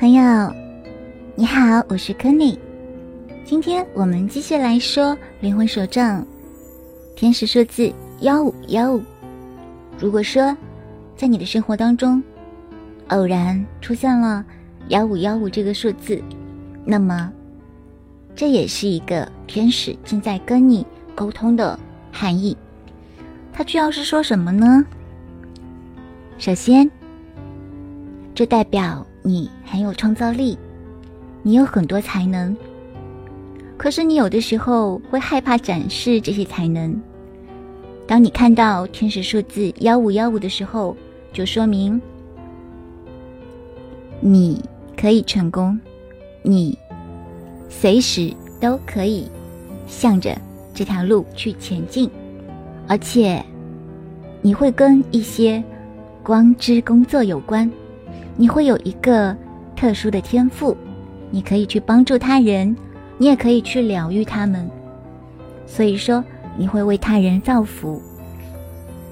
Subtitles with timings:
[0.00, 0.50] 朋友，
[1.34, 2.58] 你好，我是 Kenny。
[3.44, 6.26] 今天我们继续来说灵魂手账，
[7.14, 9.02] 天使数字幺五幺五。
[9.98, 10.56] 如果说
[11.18, 12.22] 在你的生活当中
[13.08, 14.42] 偶然出现了
[14.88, 16.18] 幺五幺五这个数字，
[16.82, 17.30] 那么
[18.34, 21.78] 这也是一个天使正在跟你沟通的
[22.10, 22.56] 含义。
[23.52, 24.82] 它主要是说什么呢？
[26.38, 26.90] 首先，
[28.34, 30.58] 这代表你很有创造力，
[31.42, 32.56] 你有很多才能。
[33.76, 37.00] 可是你有的时候会害怕展示这些才能。
[38.06, 40.96] 当你看到天使数字幺五幺五的时候，
[41.32, 42.00] 就说明
[44.20, 44.62] 你
[44.96, 45.78] 可以成功，
[46.42, 46.76] 你
[47.68, 49.28] 随时都可以
[49.86, 50.36] 向着
[50.74, 52.10] 这条路去前进，
[52.88, 53.42] 而且
[54.42, 55.62] 你会跟一些。
[56.22, 57.68] 光之工作有关，
[58.40, 59.36] 你会有一个
[59.76, 60.74] 特殊的天赋，
[61.30, 62.74] 你可以去帮助他人，
[63.18, 64.66] 你也可以去疗愈他们。
[65.66, 66.24] 所以说，
[66.56, 68.00] 你会为他人造福。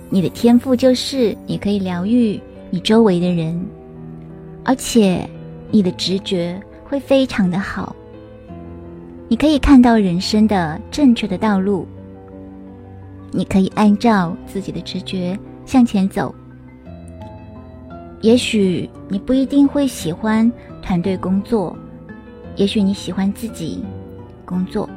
[0.08, 3.62] 你的天赋就是你可以疗愈你周围的人，
[4.64, 5.28] 而且
[5.70, 7.94] 你的直觉会非常的好。
[9.28, 11.86] 你可以看到人生的正确的道路，
[13.30, 16.34] 你可以按照自己的直觉向前走。
[18.20, 20.50] 也许你不一定会喜欢
[20.82, 21.76] 团队工作，
[22.56, 23.84] 也许你喜欢自己
[24.44, 24.88] 工作，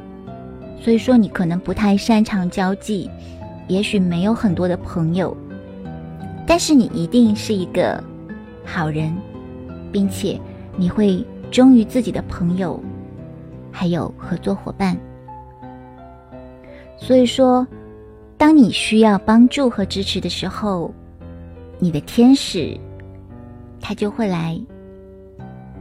[0.80, 3.08] 所以说你可能不太擅长交际，
[3.68, 5.36] 也许没有很多的朋友，
[6.46, 8.02] 但是你一定是一个
[8.64, 9.16] 好人，
[9.92, 10.36] 并且
[10.76, 12.82] 你会忠于自己的朋友，
[13.70, 14.96] 还有合作伙伴。
[16.96, 17.64] 所以说，
[18.36, 20.92] 当你需要帮助和支持的时候，
[21.78, 22.76] 你的天使。
[23.82, 24.58] 他就会来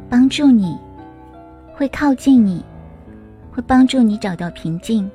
[0.09, 0.75] 帮助你，
[1.73, 2.65] 会靠近你，
[3.51, 5.09] 会帮助你找到平静。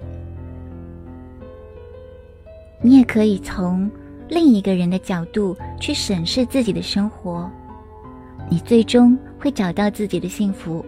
[2.81, 3.91] 你也可以从
[4.29, 7.51] 另一个人的角度去审视自己的生活，
[8.49, 10.85] 你最终会找到自己的幸福，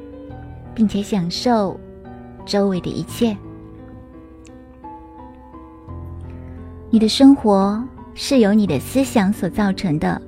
[0.75, 1.79] 并且享受
[2.47, 3.37] 周围的一切。
[6.91, 7.83] 你的生活
[8.15, 10.23] 是由你的思想所造成的，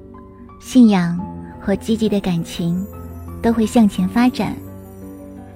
[0.61, 1.19] 信仰。
[1.61, 2.85] 和积极的感情
[3.43, 4.57] 都会向前发展。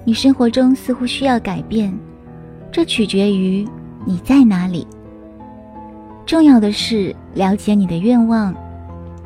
[0.03, 1.91] 你生活中似乎需要改变，
[2.71, 3.67] 这取决于
[4.05, 4.85] 你在哪里。
[6.25, 8.53] 重要的是了解你的愿望，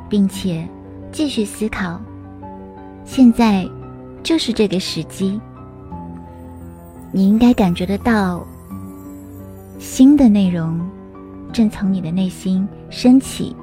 [0.07, 0.67] 并且
[1.11, 1.99] 继续思考。
[3.03, 3.69] 现在
[4.23, 5.39] 就是这个时机。
[7.11, 8.45] 你应该感觉得到，
[9.79, 10.79] 新的内容
[11.51, 13.55] 正从你的内心升起。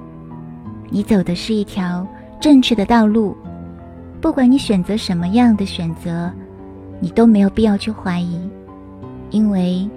[0.90, 2.06] 你走的是一条。
[2.40, 3.36] 正确的道路，
[4.20, 6.30] 不管你选择什么样的选择，
[7.00, 8.38] 你都没有必要去怀疑，
[9.30, 9.88] 因为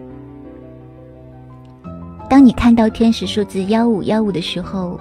[2.30, 5.00] 当你看到天使数字幺五幺五的时候，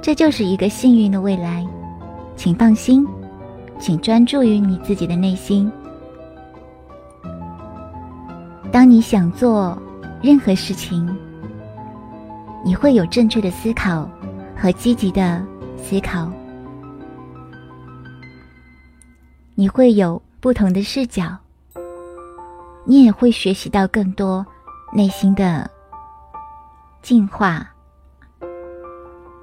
[0.00, 1.66] 这就是一个幸运的未来。
[2.34, 3.06] 请放心，
[3.78, 5.70] 请专注于你自己的内心。
[8.72, 9.76] 当你想做
[10.22, 11.06] 任何事情，
[12.64, 14.08] 你会有正确的思考
[14.56, 15.44] 和积极的
[15.76, 16.32] 思考。
[19.54, 21.36] 你会有不同的视角，
[22.84, 24.44] 你也会学习到更多
[24.92, 25.70] 内心的
[27.02, 27.68] 进化。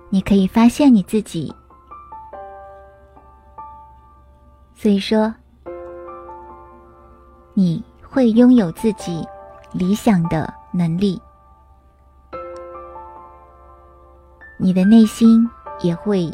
[0.10, 1.54] 你可以发现你自己，
[4.74, 5.32] 所以说
[7.54, 9.24] 你会拥有自己
[9.72, 11.22] 理想的能力，
[14.58, 15.48] 你的内心
[15.82, 16.32] 也会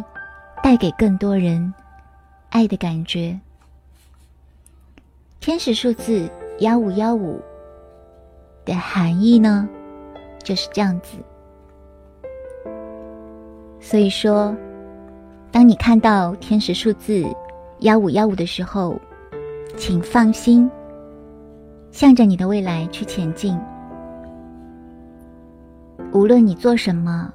[0.63, 1.73] 带给更多人
[2.51, 3.37] 爱的感觉。
[5.45, 7.39] 天使数字幺五幺五
[8.65, 9.69] 的含义呢，
[10.41, 11.19] 就是这样子。
[13.79, 14.55] 所以说，
[15.51, 17.23] 当你看到天使数字
[17.81, 18.99] 幺五幺五的时候，
[19.77, 20.67] 请放心，
[21.91, 23.55] 向着你的未来去前进。
[26.11, 27.31] 无论你做什么，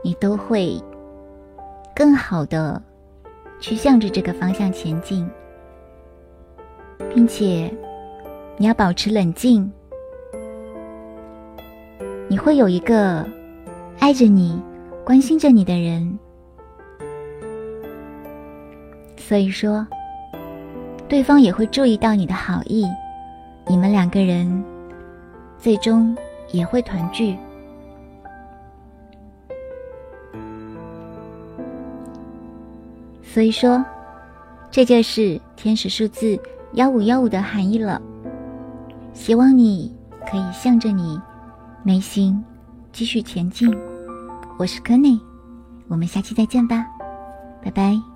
[0.00, 0.80] 你都会
[1.92, 2.80] 更好的
[3.58, 5.28] 去向着这个方向前进。
[7.14, 7.72] 并且，
[8.56, 9.70] 你要保持冷静。
[12.28, 13.24] 你会有一个
[13.98, 14.60] 爱着你、
[15.04, 16.18] 关心着你的人，
[19.16, 19.86] 所以说，
[21.08, 22.84] 对方也会注意到你的好意，
[23.66, 24.64] 你们两个人
[25.58, 26.16] 最终
[26.52, 27.36] 也会团聚。
[33.22, 33.84] 所以说。
[34.68, 36.38] 这就是天使数字
[36.76, 38.00] 幺五幺五的含义了。
[39.12, 39.94] 希望你
[40.30, 41.18] 可以向着你
[41.82, 42.42] 内心
[42.92, 43.74] 继续前进。
[44.58, 45.18] 我是柯内
[45.88, 46.86] 我们下期再见吧，
[47.62, 48.15] 拜拜。